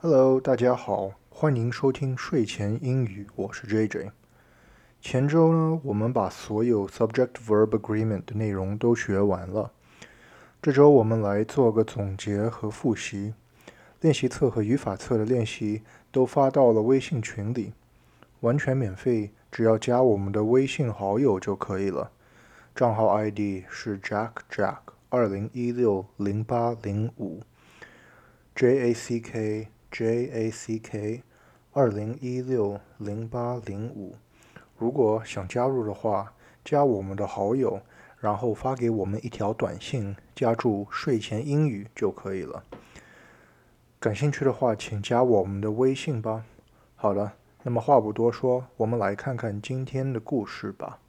[0.00, 4.12] Hello，大家好，欢迎收听睡前英语，我是 JJ。
[5.00, 9.72] 前周呢，我们把所有 subject-verb agreement 的内容都学完了。
[10.62, 13.34] 这周我们来做个总结和复习。
[14.00, 17.72] 练习册和语法册的练习都发到了微信群里，
[18.38, 22.12] 完全免费，只要加我们的微信好友就可以了。
[22.72, 24.78] 账号 ID 是 Jack Jack
[25.08, 27.40] 二零一六零八零五
[28.54, 29.68] ，J A C K。
[29.90, 31.22] J A C K，
[31.72, 34.16] 二零一六零八零五。
[34.76, 36.34] 如果想加入的话，
[36.64, 37.80] 加我们的好友，
[38.20, 42.62] 然后发给我们一条短信，加注“睡前英语”就可以了。
[43.98, 46.44] 感兴趣的话，请加我们的微信吧。
[46.94, 51.00] 好了，那么话不多说，我们来看看今天的故事吧。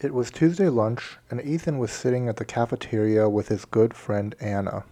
[0.00, 4.34] It was Tuesday lunch, and Ethan was sitting at the cafeteria with his good friend
[4.38, 4.84] Anna.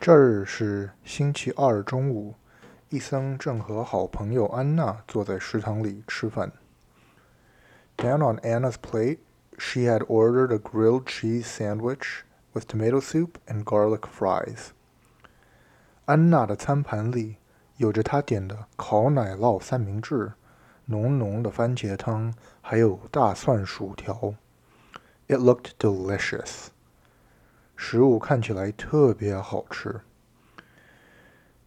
[0.00, 2.34] 这日是星期二中午，
[2.90, 6.52] 伊森正和好朋友安娜坐在食堂里吃饭。
[7.96, 9.18] Down on Anna's plate,
[9.56, 14.70] she had ordered a grilled cheese sandwich with tomato soup and garlic fries.
[16.04, 17.36] 安娜的餐盘里
[17.78, 20.34] 有着她点的烤奶酪三明治。
[20.88, 24.34] 浓浓的番茄汤，还有大蒜薯条。
[25.26, 26.66] It looked delicious。
[27.76, 30.02] 食物看起来特别好吃。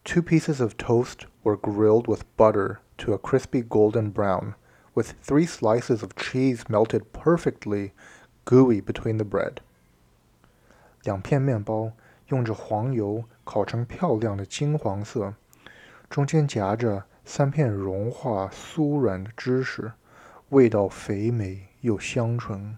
[0.03, 4.53] Two pieces of toast were grilled with butter to a crispy golden brown,
[4.93, 7.91] with three slices of cheese melted perfectly
[8.45, 9.57] gooey between the bread.
[11.03, 11.91] 两片面包
[12.27, 15.33] 用着黄油烤成漂亮的金黄色，
[16.09, 19.93] 中间夹着 三片融化酥软的芝士，
[20.49, 22.77] 味道肥美又香醇。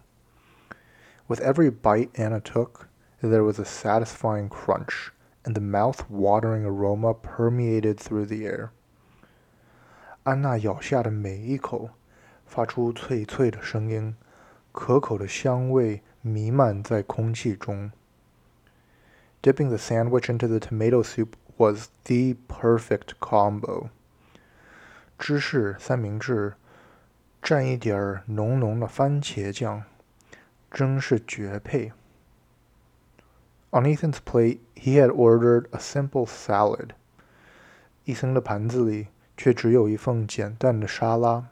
[1.28, 2.88] With every bite Anna took,
[3.22, 5.10] there was a satisfying crunch,
[5.44, 8.70] and the mouth-watering aroma permeated through the air.
[10.24, 11.92] 安娜咬下的每一口，
[12.46, 14.16] 发出脆脆的声音，
[14.72, 17.92] 可口的香味弥漫在空气中。
[19.42, 23.90] Dipping the sandwich into the tomato soup was the perfect combo.
[25.18, 26.54] 芝士三明治
[27.42, 29.84] 蘸一点儿浓浓的番茄酱，
[30.72, 31.92] 真是绝配。
[33.72, 36.90] On Ethan's plate, he had ordered a simple salad.
[38.06, 41.50] 伊森的盘子里却只有一份简单的沙拉。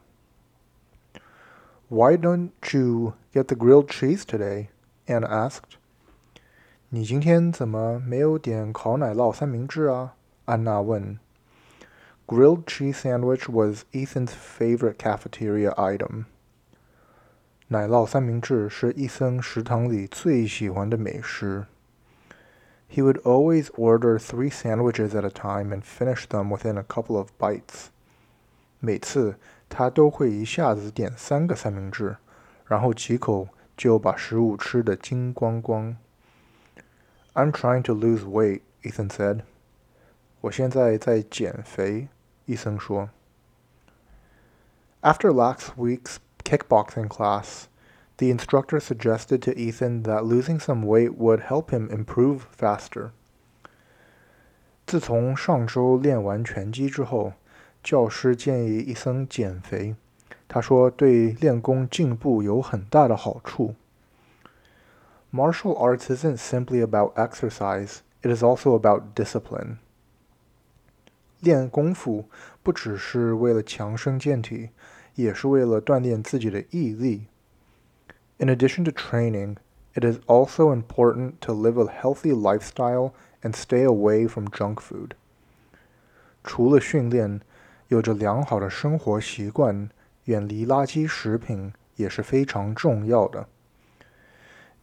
[1.90, 4.68] Why don't you get the grilled cheese today?
[5.06, 5.78] Anna asked.
[6.90, 10.16] 你今天怎么没有点烤奶酪三明治啊？
[10.46, 11.20] 安娜问。
[12.32, 16.26] Grilled cheese sandwich was Ethan's favorite cafeteria item.
[17.70, 21.66] 奶酪三明治是伊森食堂里最喜欢的美食。
[22.90, 27.30] He would always order three sandwiches at a time and finish them within a couple of
[27.38, 27.88] bites.
[28.80, 29.36] 每次
[29.70, 32.18] 他都会一下子点三个三明治，
[32.66, 35.96] 然后几口就把食物吃得精光光。
[37.34, 39.42] I'm trying to lose weight, Ethan said.
[40.42, 42.08] 我现在在减肥，
[42.46, 43.10] 医生说。
[45.02, 47.66] After last week's kickboxing class,
[48.18, 53.12] the instructor suggested to Ethan that losing some weight would help him improve faster.
[54.86, 57.34] 自从上周练完拳击之后，
[57.84, 59.96] 教师建议伊森减肥。
[60.48, 63.76] 他说对练功进步有很大的好处。
[65.32, 69.80] Martial arts isn't simply about exercise, it is also about discipline.
[71.42, 72.30] 练功夫
[72.64, 74.70] 不只是为了强身健体，
[75.16, 77.28] 也是为了锻炼自己的毅力。
[78.38, 79.58] In addition to training,
[79.94, 85.12] it is also important to live a healthy lifestyle and stay away from junk food.
[86.44, 87.42] 除了训练，
[87.88, 89.90] 有着良好的生活习惯，
[90.26, 93.48] 远离垃圾食品也是非常重要的。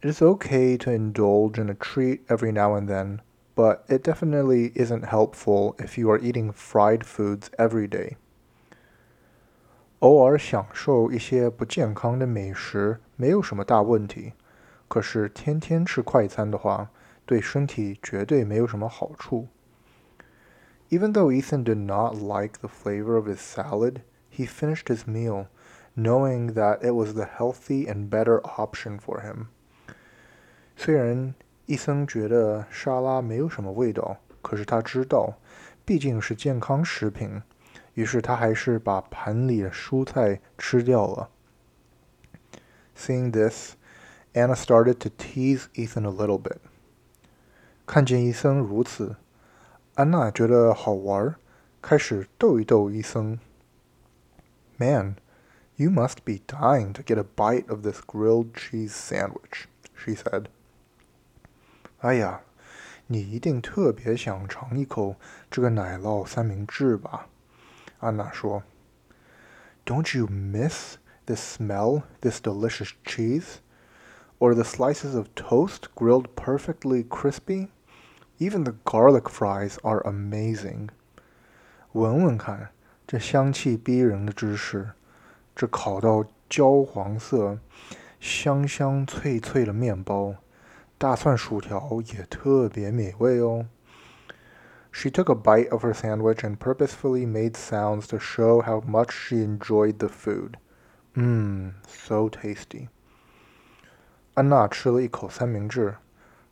[0.02, 3.20] It is okay to indulge in a treat every now and then
[3.58, 8.16] but it definitely isn't helpful if you are eating fried foods every day.
[10.00, 14.32] 偶尔享受一些不健康的美食没有什么大问题，
[14.88, 16.90] 可是天天吃快餐的话，
[17.24, 19.48] 对身体绝对没有什么好处。
[20.90, 25.46] Even though Ethan did not like the flavor of his salad, he finished his meal,
[25.96, 29.46] knowing that it was the healthy and better option for him.
[30.76, 31.34] 虽然
[31.68, 35.38] 伊森觉得沙拉没有什么味道，可是他知道，
[35.84, 37.42] 毕竟是健康食品，
[37.94, 41.30] 于是他还是把盘里的蔬菜吃掉了。
[42.96, 43.74] Seeing this,
[44.34, 46.58] Anna started to tease Ethan a little bit.
[47.86, 49.16] 看见伊森如此，
[49.94, 51.34] 安娜觉得好玩，
[51.80, 53.38] 开始逗一逗伊森。
[54.76, 55.16] Man,
[55.76, 60.46] you must be dying to get a bite of this grilled cheese sandwich, she said.
[61.98, 62.40] 哎呀，
[63.06, 65.16] 你一定特别想尝一口
[65.50, 67.28] 这个奶酪三明治吧？
[68.00, 68.62] 安娜说。
[69.86, 73.56] Don't you miss this smell, this delicious cheese?
[74.38, 77.68] Or the slices of toast grilled perfectly crispy?
[78.38, 80.88] Even the garlic fries are amazing.
[81.92, 82.70] 闻闻看，
[83.06, 84.90] 这香气逼人的芝士，
[85.54, 87.58] 这烤到焦黄色、
[88.18, 90.34] 香香脆脆的面包。
[90.98, 93.66] 大蒜薯条也特别美味哦。
[94.92, 99.36] She took a bite of her sandwich and purposefully made sounds to show how much she
[99.38, 100.54] enjoyed the food.
[101.14, 102.88] Mmm, so tasty.
[104.34, 105.96] 安娜吃了一口三明治，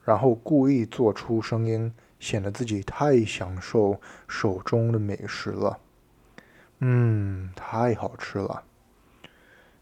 [0.04, 5.78] 然后故意做出声音，显得自己太享受手中的美食了。
[6.80, 8.64] 嗯，太好吃了。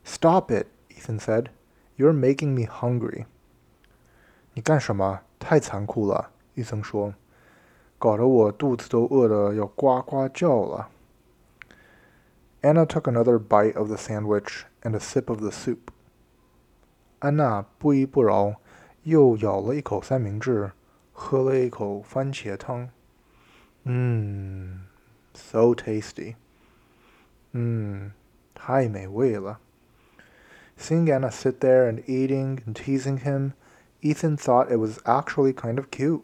[0.04, 1.46] Stop it, Ethan said.
[1.96, 3.24] You're making me hungry.
[4.55, 5.21] 你干什么？
[5.37, 7.13] 太残酷了！”伊森说
[7.99, 10.89] ，“搞得我肚子都饿得要呱呱叫了。”
[12.63, 15.77] Anna took another bite of the sandwich and a sip of the soup.
[17.19, 18.55] 安娜不依不饶，
[19.03, 20.71] 又咬了一口三明治，
[21.13, 22.89] 喝了一口番茄汤。
[23.83, 24.85] 嗯
[25.33, 26.35] ，so tasty。
[27.51, 28.13] 嗯，
[28.55, 29.59] 太美味了。
[30.79, 33.51] Seeing Anna sit there and eating and teasing him
[34.04, 36.22] Ethan thought it was actually kind of cute.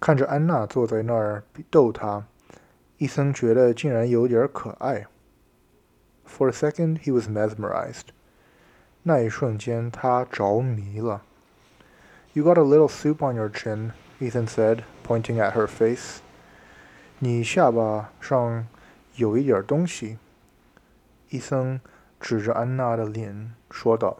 [0.00, 2.26] 看着安娜坐在那儿逗他，
[2.98, 5.06] 伊森觉得竟然有点可爱。
[6.26, 8.08] For a second, he was mesmerized.
[9.02, 11.22] 那一瞬间，他着迷了。
[12.32, 16.18] You got a little soup on your chin, Ethan said, pointing at her face.
[17.18, 18.66] 你下巴上
[19.16, 20.18] 有一点东西。
[21.28, 21.80] 伊森
[22.18, 24.18] 指着安娜的脸说道。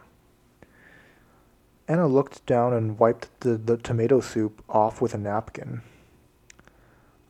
[1.86, 5.80] Anna looked down and wiped the, the tomato soup off with a napkin.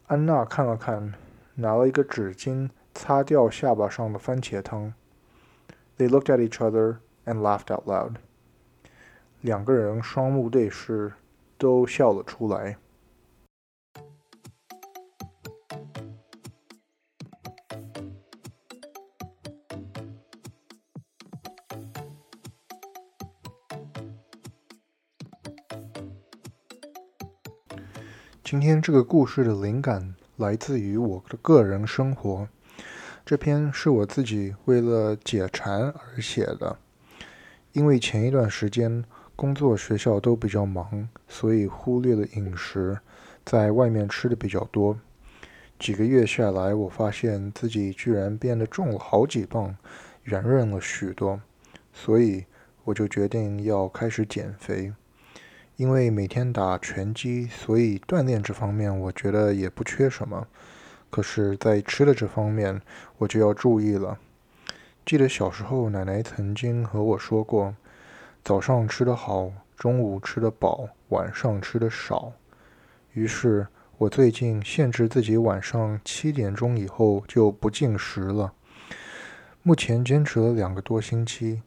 [0.06, 1.14] 安娜看了看，
[1.54, 4.92] 拿了一个纸巾擦掉下巴上的番茄汤。
[5.96, 8.16] They looked at each other and laughed out loud.
[9.40, 11.14] 两个人双目对视，
[11.56, 12.76] 都笑了出来。
[28.55, 32.47] 今天这个故事的灵感来自于我的个人生活。
[33.25, 36.79] 这篇是我自己为了解馋而写的，
[37.73, 39.03] 因为前一段时间
[39.35, 42.97] 工作、学校都比较忙，所以忽略了饮食，
[43.43, 44.97] 在外面吃的比较多。
[45.77, 49.75] 几个月下来，我发现自己居然变得重了好几磅，
[50.23, 51.41] 圆润了许多，
[51.91, 52.45] 所以
[52.85, 54.93] 我就决定要开始减肥。
[55.77, 60.47] 因为每天打拳击，所以锻炼这方面我觉得也不缺什么。
[61.09, 62.81] 可是，在吃的这方面，
[63.17, 64.17] 我就要注意了。
[65.05, 67.75] 记得小时候，奶奶曾经和我说过：
[68.43, 72.31] 早上吃得好，中午吃得饱，晚上吃得少。
[73.11, 73.67] 于是，
[73.97, 78.53] 我最近限制自己晚上七点钟以后就不进食了。
[79.61, 81.61] 目前坚持了两个多星期，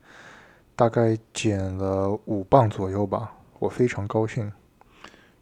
[0.75, 3.35] 大概减了五磅左右吧。
[3.61, 4.53] 我非常高兴。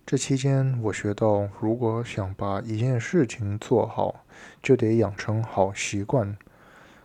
[0.07, 4.25] 这期间，我学到，如果想把一件事情做好，
[4.63, 6.37] 就得养成好习惯。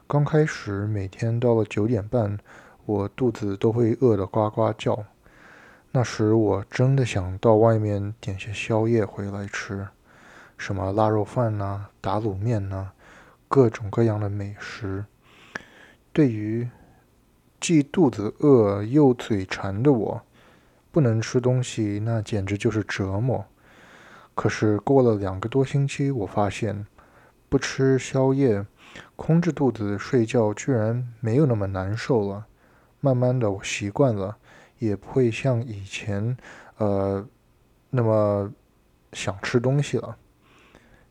[0.07, 2.37] 刚开始，每天到了九点半，
[2.85, 5.03] 我肚子都会饿得呱呱叫。
[5.91, 9.87] 那时，我真的想到外面点些宵夜回来吃，
[10.57, 12.91] 什么腊肉饭呐、打卤面呐，
[13.49, 15.03] 各种各样的美食。
[16.13, 16.69] 对于
[17.59, 20.21] 既肚子饿又嘴馋的我，
[20.91, 23.45] 不能吃东西，那简直就是折磨。
[24.35, 26.85] 可是过了两个多星期，我发现
[27.49, 28.65] 不吃宵夜，
[29.15, 32.45] 空着肚子睡觉居然没有那么难受了。
[32.99, 34.37] 慢慢的，我习惯了，
[34.79, 36.37] 也不会像以前，
[36.77, 37.25] 呃，
[37.89, 38.51] 那么
[39.13, 40.17] 想吃东西了。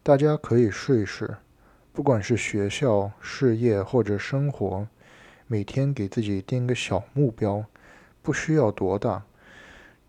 [0.02, 1.36] 大家可以试一试，
[1.92, 4.86] 不管是学校、事业或者生活，
[5.46, 7.64] 每天给自己定个小目标，
[8.22, 9.24] 不需要多大。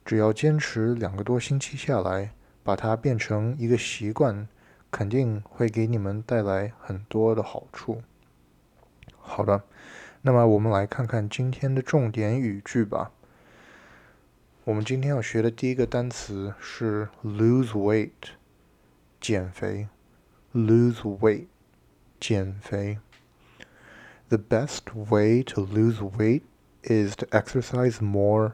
[0.04, 4.48] 只要坚持两个多星期下来，把它变成一个习惯，
[4.90, 8.02] 肯定会给你们带来很多的好处。
[9.20, 9.64] 好的，
[10.24, 13.12] 那么我们来看看今天的重点语句吧。
[14.64, 18.34] 我们今天要学的第一个单词是 lose weight，
[19.20, 19.88] 减肥。
[20.54, 21.46] lose weight，
[22.20, 23.00] 减肥。
[24.28, 26.42] The best way to lose weight
[26.84, 28.54] is to exercise more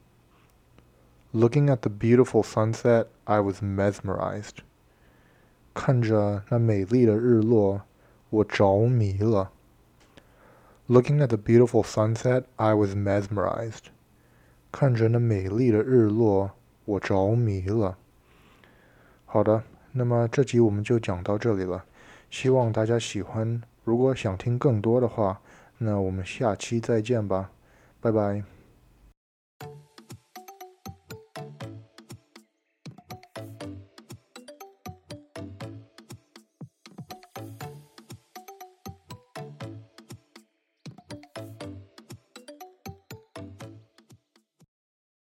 [1.33, 4.57] Looking at the beautiful sunset, I was mesmerized.
[5.73, 7.83] 看着那美丽的日落，
[8.29, 9.51] 我着迷了。
[10.89, 13.85] Looking at the beautiful sunset, I was mesmerized.
[14.73, 16.51] 看着那美丽的日落，
[16.83, 17.97] 我着迷了。
[19.25, 21.85] 好的，那么这集我们就讲到这里了，
[22.29, 23.61] 希望大家喜欢。
[23.85, 25.39] 如果想听更多的话，
[25.77, 27.51] 那我们下期再见吧，
[28.01, 28.43] 拜拜。